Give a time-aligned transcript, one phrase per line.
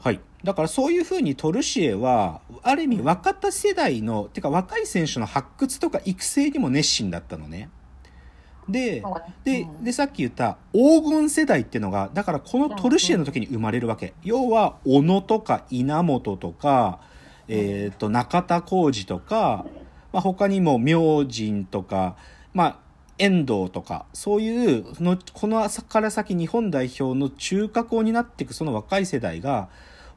[0.00, 0.20] はい。
[0.42, 7.68] だからそういうふうにトルシエは、ある意味若手世代の、てか若い選手の発掘とか育成にも熱心だったのね。
[8.68, 9.02] で
[9.44, 14.14] でう、んで、さっき言った黄金世代っていうのが、だからこのトルシエの時に生まれるわけ。
[14.22, 17.00] 要は、小野とか稲本とか、
[17.48, 19.66] えっ、と、中田浩二とか、
[20.12, 22.16] まあ、他にも明神とか、
[22.54, 22.76] まあ、
[23.18, 29.68] 遠藤とか、そういうの、この朝から先日本代表の中核を担っていくその若い世代が、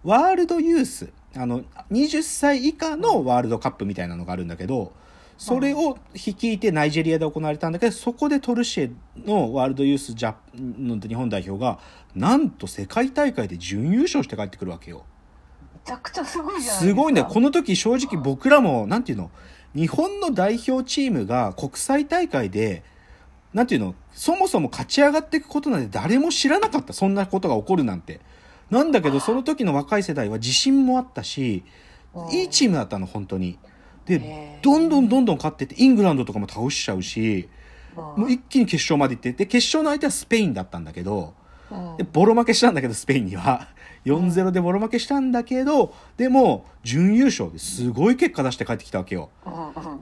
[0.04, 4.92] ワールドユース、あの、20歳以下のワールドカップみたいなのがあるんだけど、
[5.38, 8.92] それを率いてナイジェリアで行われたんだけど、そこでトルシエ
[9.26, 11.80] のワールドユースジャの日本代表が、
[12.16, 15.06] なんと世界大会で準優勝して帰ってくるわけよ。
[15.74, 16.86] めちゃくちゃすごいじゃないですか。
[16.86, 17.28] すごいんだよ。
[17.28, 19.32] この時正直僕らも、なんていうの、
[19.76, 22.84] 日本の代表チームが国際大会で、
[23.54, 26.94] なんていうの、そもそも勝ち上がっていくことなんて誰も知らなかった。
[26.94, 28.20] そんなことが起こるなんて。
[28.74, 31.64] なんだけど、その時の若い世代は自信もあったし、
[32.32, 33.60] いいチームだったの、本当に。
[34.06, 37.48] でどんどんどんどん勝ってって、イングランドとかも倒しちゃうし、
[37.96, 41.36] もう一気に決勝まで行って、で、決勝の相手はスペインだったんだけど、
[41.72, 43.68] うんで、ボロ負けしたんだけど、スペインには。
[44.06, 49.30] 4-0でボロ負けしたんだけど、でも、準優勝ですごい結果出して帰ってきたわけよ。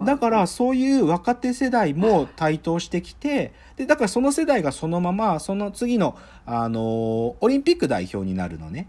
[0.04, 6.82] だから、そういう若手世代も台頭してきて、で、だからその世代がそのまま、その次の、あのー
[7.40, 8.88] オリンピック代表になるのね。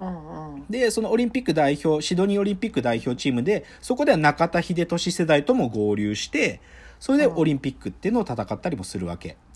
[0.00, 6.60] うんうんで、そのオリンピック代表、シドニーオリンピック代表チームで、そこでは中田秀俊世代とも合流して、
[6.98, 9.30] それでオリンピックっていうのを戦ったりもするわけ。
[9.30, 9.49] うん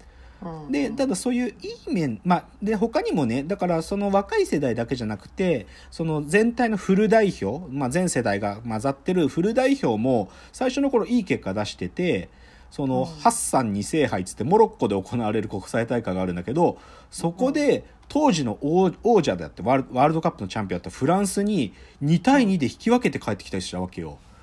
[0.71, 1.53] で、ただそういうい
[1.91, 12.29] い面、まあ、で、他にもね、だからその若い世代だけじゃなくて、その全体のフル代表、まあ全世代が混ざってるフル代表も、最初の頃いい結果出してて、
[12.71, 16.79] その、ハッサン2世杯っつってモロッコで行われる国際大会があるんだけど、
[17.11, 21.73] そこで当時の王王者であってワールドカップのチャンピオンだったフランスに
[22.03, 24.19] 2対2で引き分けて帰ってきたりしたわけよ。
[24.19, 24.34] そ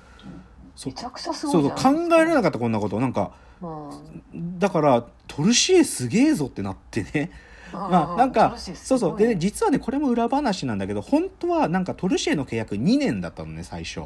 [0.86, 3.00] めちゃくちゃすごそうそいじゃないう考えられなかったこんなこと。
[3.00, 4.58] なんかうん。
[4.58, 7.30] だからトルシエすげえぞってなってね。
[7.72, 9.18] まあなんかそうそう。
[9.18, 14.00] でね実はねこれも裏話なんだけど本当はなんかトルシエの契約2年だったのね最初。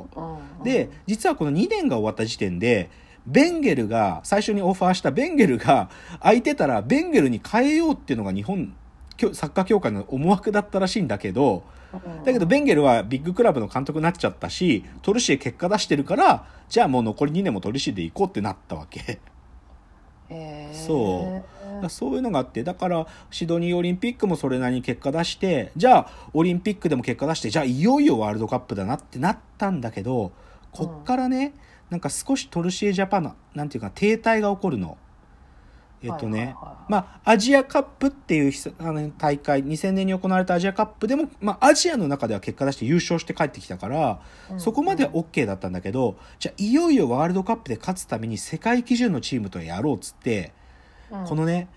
[0.63, 2.91] で実はこの2年が終わった時点で
[3.27, 8.75] ベンゲルが最初にオファーしたベンゲルが空いてたらベンゲルに変えようっていうのが日本
[9.17, 11.65] きょサッカー協会の思惑だったらしいんだけど
[12.25, 19.21] だけどベンゲルはビッグクラブの監督になっちゃったしトルシエ結果出してるからじゃあもう残り2年もトルシエで行こうってなったわけ。
[20.73, 30.33] そうだからそういうのがあってだからシドニーオリンピックもそれなりに結果出してじゃあオリンピックでも結果出してじゃあいよいよワールドカップだなってなったんだけど
[30.73, 31.55] こっからね、
[31.89, 34.99] なんか少しトルシエジャパンのなんていうか停滞が起こるの。
[36.03, 36.47] えっとね、はい。
[36.47, 44.21] はいはいまあ、アジアカップっていうあの大会、2000年に行われたアジアカップでも、まあ、アジアの中では結果出して優勝して帰ってきたから、
[44.51, 44.61] うん。
[44.61, 50.53] そこまでは OK だったんだけど、じゃあいよいよワールドカップで勝つために世界基準のチームとやろうっつって、
[51.11, 51.69] このね、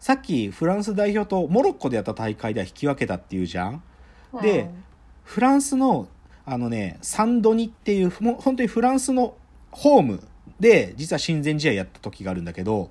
[0.00, 3.82] さっきフランス代表とモロッコでやった大会では引き分けたっていうじゃん。
[4.40, 4.70] で、
[5.24, 6.08] フランスの、
[6.46, 9.34] あのね、サンドニっていう、もう本当にフランスの
[9.70, 10.22] ホーム
[10.60, 12.90] で、実は親善試合やった時があるんだけど、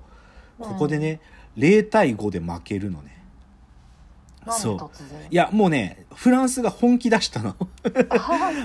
[0.58, 1.20] ここでね、
[1.56, 3.18] 0対5で負けるのね。
[4.50, 4.78] そう
[5.30, 7.54] いや、もうね、フランスが本気出したの。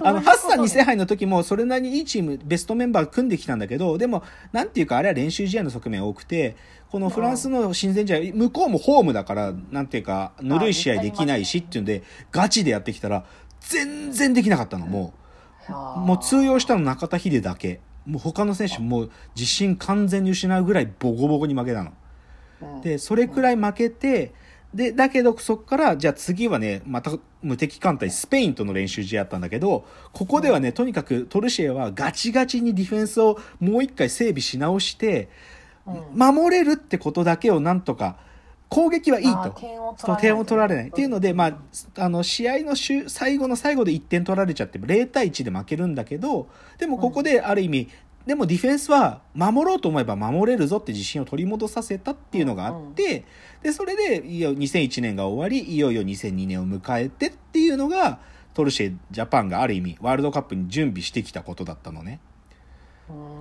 [0.04, 6.56] あ の、ハッサン2世杯の時もそれなりにいいチーム、ベストメンバー組んできたんだけど、でも、なんていうか、あれは練習試合の側面多くて、
[6.90, 13.25] このフランスの親善試合、向こうもホームだから、なんていうか、ぬるい試合できないしっていうんで、ガチでやってきたら、
[13.60, 15.14] 全然できなかったの、も
[15.68, 16.00] う。
[16.00, 17.80] もう通用したの中田秀だけ。
[18.06, 21.91] もう他の選手もう自信完全に失うぐらいボコボコに負けたの。
[22.81, 24.34] で、それくらい負けて、
[24.74, 27.12] で、だけどそっから、じゃあ次はね、また
[27.42, 35.30] 無敵艦隊スペインとの練習試合やったんだけど、ここではね、とにかくトルシエはガチガチにディフェンスをもう一回整備し直して、
[36.16, 38.18] 守れるってことだけをなんとか、
[38.74, 39.56] 攻撃はいいと。
[39.98, 40.88] そう点を取られない。
[40.88, 46.48] っていうので、まあ、あの、試合の終最後の最後で1点取られちゃって、0対1で負けるんだけど、
[46.80, 47.90] でもここである意味、
[48.25, 53.25] でもディフェンスは守ろうと思えば守れるぞって自信を取り戻させたっていうのがあって、
[53.62, 58.19] で、それで、いよ2001年が終わり、いよいよ2002年を迎えてっていうのが、
[58.54, 62.19] トルシェジャパンがある意味、ワールドカップに準備してきたことだったのね。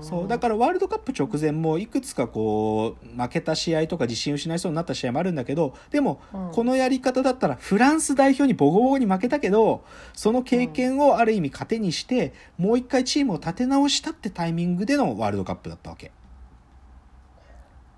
[0.00, 6.20] そうだからワールドカップ直前もいくつかこう負けた試合とか自信失いそうになった試合もあるんだけどでも
[6.52, 16.10] このやり方だったらフランス代表にボコボコに負けたけどその経験をある意味糧にしてもう一回チームを立て直したってタイミングでのワールドカップだったわけ。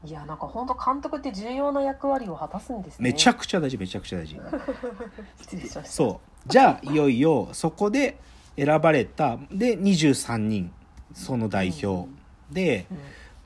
[0.04, 3.10] いやなんか本当監督って重要な役割を果たすんですね。
[3.10, 4.38] めちゃくちゃ大事めちゃくちゃ大事。
[5.84, 6.50] そう。
[6.50, 8.18] じゃあいよいよそこで
[8.56, 10.70] 選ばれたで23人
[11.14, 12.08] その代表、
[12.50, 12.98] でうん。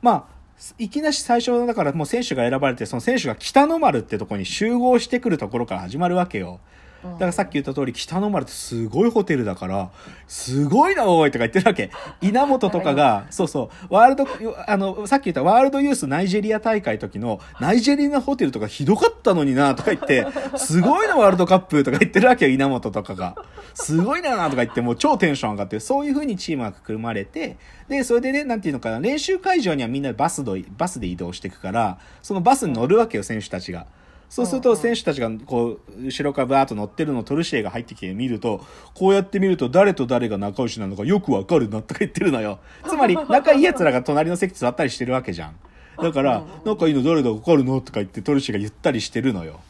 [0.03, 0.39] まあ
[0.79, 6.59] いきなし最初だからもう選手が選ばれてその選手が北の丸ってとこに集合してくるところから始まるわけよ。
[6.63, 9.91] うんだからさっき言った通り北の丸ってすごいホテルだから
[10.27, 11.91] すごいなおいとか言ってるわけ。
[12.21, 13.95] 稲本とかがそうそう。
[13.95, 14.27] ワールド
[14.67, 20.27] あのさっき言ったワールドユースナイジェリア大会時のナイジェリアホテルとかひどかったのになとか言って
[20.59, 23.37] すごいなワールドカップとか言ってるわけよ稲本とかが。
[23.75, 27.57] すごいなとか言ってもう超テンション上がってそういう風にチームが組まれて
[27.89, 33.87] でそれでねなんていうのかな練習会場にはみんなバスどバスで移動していくからそのバスに乗るわけよ選手たちが。
[34.29, 38.65] そうすると選手たちがこう後ろからバーッと乗ってるのをトルシエが入ってきて見ると
[38.95, 42.59] こうやって見ると誰と誰が仲良しなのかよくわかるなとか言ってるのよ。
[42.87, 45.57] つまり仲いい奴らが隣の席座ったりしてるわけじゃん。
[46.01, 49.61] だから仲いいの誰だかわかるのとか言ってトルシエが言ったりしてるのよ。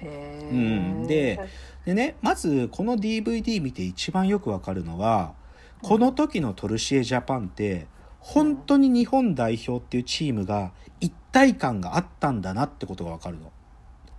[0.00, 0.54] へー。
[0.54, 0.54] う
[1.04, 1.06] ん。
[1.06, 1.40] で
[1.86, 5.32] でねまずこの DVD 見て一番よくわかるのは
[5.80, 7.86] この時のトルシエジャパンって
[8.20, 10.70] 本当に日本代表っていうチームが
[11.00, 13.50] 一体感があったんだなってことがわかるの。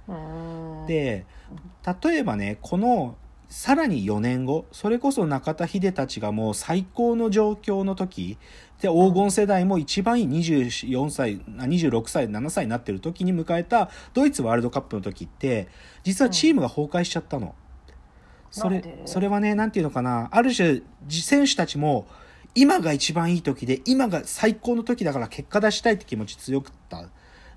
[0.07, 0.85] うん。
[0.87, 1.25] で
[2.03, 3.15] 例えばねこの
[3.49, 8.37] さらに4年後それこそ中田秀たちがもう最高の状況の時
[8.81, 15.67] で黄金世代も一番いい24歳あ26歳7歳になってる時に迎えたドイツワールドカップの時って
[16.03, 17.53] 実はチームが崩壊しちゃったの。
[18.49, 20.29] それそれはねなんていうのかな？
[20.31, 22.07] ある種選手たちも
[22.55, 27.09] 今が一番いい時で今が最高の時だから結果出したいって気持ち強くった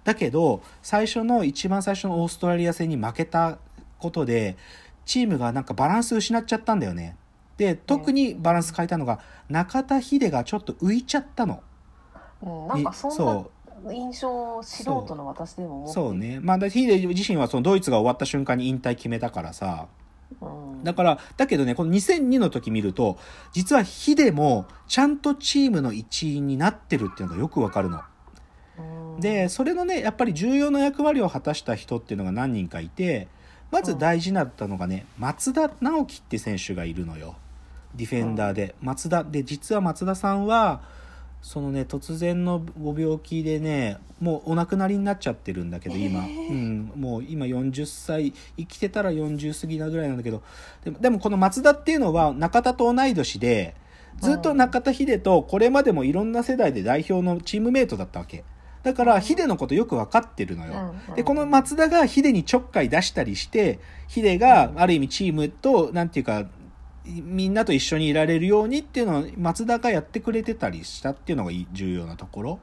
[0.07, 3.59] だけど最初の一番最初のオーストラリア戦に負けた
[3.99, 4.57] ことで
[5.05, 7.17] チームがなんかバランス失っちゃったんだよね。
[7.57, 9.19] で特にバランス変えたのが
[9.49, 11.61] 中田秀がちょっと浮いちゃったの。
[12.41, 13.51] うんなんかそんそ
[13.85, 16.39] な印象素人の私でもそうね。
[16.41, 19.89] まあだ秀自身はそのドイツが終わった瞬間に引退決めたからさ。
[20.41, 20.85] うん。
[20.85, 23.17] だから、だけどね、この2002の時見ると、
[23.53, 28.01] 実はヒデもちゃんとチームの一員になってるっていうのがよくわかるの。
[29.17, 33.29] うんで、それのね、やっぱり重要な役割を果たした人っていうのが何人かいて、
[33.71, 37.37] まず大事だったのがね、松田直樹って選手がいるのよ。
[37.95, 38.75] ディフェンダーで。
[38.81, 40.83] 松田、で、実は松田さんは、
[41.43, 46.25] そのね、突然のご病気でね、もうお亡くなりになっちゃってるんだけど、今。
[46.25, 50.43] えーうん、もう今40歳、生きてたら40過ぎなぐらいなんだけど、
[50.85, 53.75] でもでもこの松田っていうのは中田と同い年で、
[54.21, 58.45] ずっと中田秀とこれまでもいろんな世代で代表のチームメイトだったわけ。
[58.87, 60.95] だから、ヒデのことよく分かってるのよ。
[61.09, 66.47] うんで、この松田がヒデにちょっかい出したりして、ヒデがある意味チームと、なんていうか、
[67.05, 72.61] みんなと一緒にいられるようにっていうのを松田がやってくれてたりしたっていうのが重要なところ。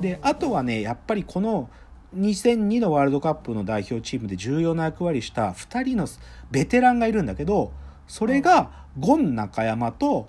[0.00, 1.68] で、あとはね、やっぱりこの
[2.16, 6.06] 2002のワールドカップの代表チームで重要な役割した2人の
[6.52, 7.72] ベテランがいるんだけど、
[8.06, 10.28] それがゴン中山と、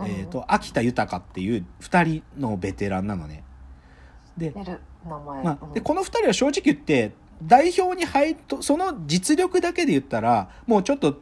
[0.00, 3.44] うんえっ、と、秋田豊っていう2人のベテランなのね。
[4.36, 5.84] で、まあ、でうん。
[5.84, 7.12] この2人は正直言って
[7.42, 11.20] 代表に入るとその実力だけで言ったらもうちょっと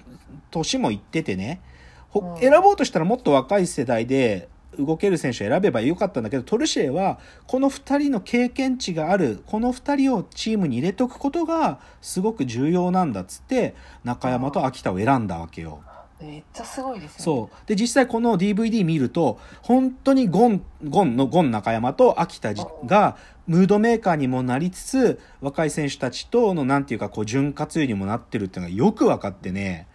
[0.51, 1.61] 年もいっててね、
[2.09, 2.41] ほうん。
[2.41, 13.75] 選ぼうとしたらもっと若い世代で動ける選手を選べばよかったんだけどトルシエはこの2人の経験値があるこの2人をチームに入れとくことがすごく重要なんだっつって
[14.05, 15.83] 中山と秋田を選んだわけよ。
[16.25, 17.23] めっちゃすごいですよね。
[17.25, 17.67] そう。
[17.67, 23.17] で、実際この DVD 見ると、本当にゴン、ゴンのゴン中山と秋田じが、
[23.47, 29.87] ムードメーカーにもなりつつ、若い選手たちとの、なんていうか、こう、潤滑油にもなってるっていうのがよく分かってね、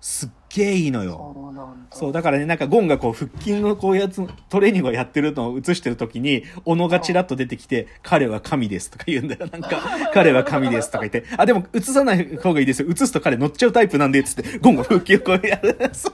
[0.00, 1.32] すっげえいいのよ。
[1.34, 9.48] そうなんだそう、だからね、なんかゴンがこう、腹筋のこうやつ、トレーニングをやってるのを映してる時に、小野がチラッと出てきて、彼は神ですとか言うんだよ。
[9.50, 9.80] なんか、
[10.14, 12.88] 彼は神ですとか言って、あ、でも映さない方がいいですよ。
[12.90, 15.76] 映すと彼乗っちゃうタイプなんで、つって、ゴンが腹筋をこうやる。
[15.92, 16.12] そう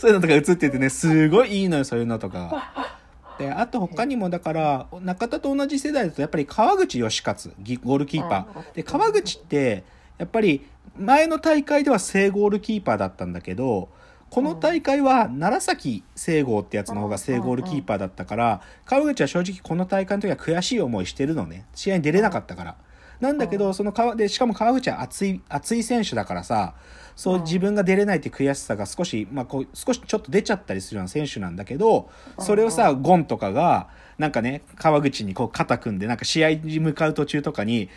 [0.00, 2.94] そういうのとか映っててね、すごいいいのよ、そういうのとか。
[3.38, 8.74] で、あと他にもだから、中田と同じ世代だとやっぱり川口義勝、ギゴールキーパうんー。
[8.74, 9.84] で、川口って、
[10.18, 13.88] やっぱり前の大会では正ゴールキーパーだったんだけど、
[14.30, 21.64] この大会は楢崎聖剛ってやつの方が正ゴールキーパーだったから、川口は正直この大会の時は悔しい思いしてるのね。
[21.74, 22.76] 試合に出れなかったから。
[23.20, 26.74] なんだけど、その川、で、しかも川口は熱い、熱い選手だからさ、
[27.16, 27.42] そううん。
[27.42, 37.88] 自分が出れないって悔しさが少し、まあこう、少しちょっと出ちゃったりするような選手なんだけど、それをさ、ゴンとかが、なんかね、川口にこう肩組んで、なんか試合に向かう途中とかに、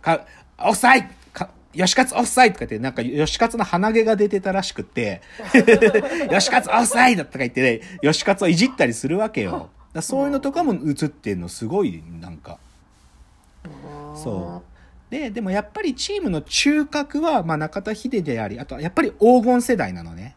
[0.00, 0.26] か、
[0.58, 9.70] オフサイか吉勝オフサイとか言って、なんか吉勝の鼻毛が出てたらしくって、吉勝オフサイだとか言ってね、吉勝をいじったりするわけよ。
[9.92, 12.58] だそういうのとかも映ってんのすごい、なんか、
[14.14, 14.72] そう。
[15.12, 20.34] ででもやっぱりチームの中核は、まあ、中田秀でありあとはやっぱり黄金世代なのね。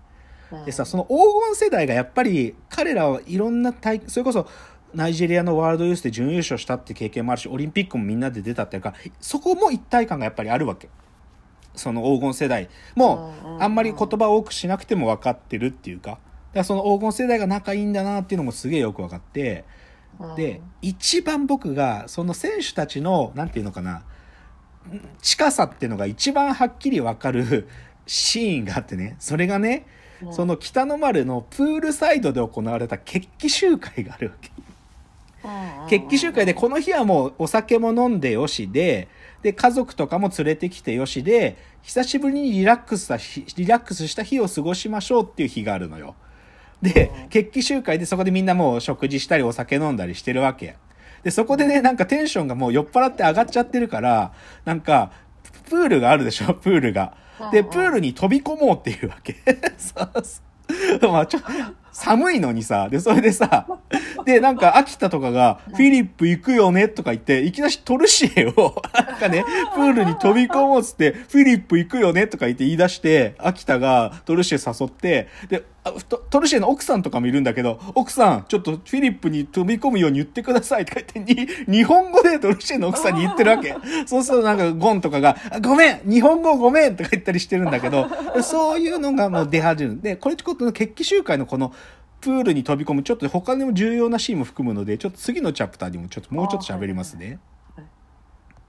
[0.66, 1.16] でさその黄
[1.46, 4.48] 金世代がやっぱり彼らはいろんな大それこそ
[4.94, 10.90] ナイジェリアのワールドユースで準優勝したって経験もあるしオリンピックもみんなで出たっていうかそこも一体感がやっぱりあるわけ
[11.76, 16.20] その黄金世代もうあんまり言葉を多くしなくても分かってるっていうか。
[16.54, 19.66] だその黄金世代が仲いいんだなっていうのもすげえよく分かって。
[20.38, 24.04] で一番僕がその選手たちのなんていうのかな。
[25.22, 27.68] 近さっていうのが一番はっきり分かる
[28.06, 29.16] シーンがあってね。
[29.20, 29.86] それがね
[30.32, 34.52] その北の丸のプールサイドで行われた決起集会があるわけ。
[35.90, 39.08] 決起集会でこの日はもうお酒も飲んでよしで、
[39.42, 46.16] で、家族とかも連れてきてよしで、久しぶりにリラックスした日、リラックスした日を過ごしましょうっていう日があるのよ。
[46.82, 50.78] で、決起集会でそこでみんなもう食事したりお酒飲んだりしてるわけ。
[51.24, 55.12] で、そこでね、なんかテンションがもう酔っ払って上がっちゃってるから、なんか、
[55.70, 57.16] プールがあるでしょ、プールが。
[57.52, 59.36] で、プールに飛び込もうっていうわけ。
[59.78, 60.42] そうそ
[61.08, 61.12] う。
[61.12, 61.40] まあちょ、
[61.92, 63.68] 寒いのにさ、で、それでさ、
[64.26, 75.64] で、なんか、秋田とかが、フィリップ行くよねとか言って、いきなりトルシエを、なんかね、プールに飛び込もうっつって、フィリップ行くよねとか言って言い出して、秋田がトルシエ誘って、で、
[76.32, 83.76] トルシエの奥さんとかもいるんだけど、奥さん、ちょっとフィリップに飛び込むように言ってくださいとか言って、に、日本語でトルシエの奥さんに言ってるわけ。
[84.08, 88.08] そうするとなんかゴンとかが、ごめん日本語ごめんとか言ったりしてるんだけど、
[88.42, 90.02] そういうのがもう出始める。
[90.02, 91.72] で、これちょっと決起集会のこの、
[92.26, 97.38] プールに飛び込むちょっと他にも重要なシーンも含むのでちょっと次のチャプターにもちょっともうちょっと喋りますね。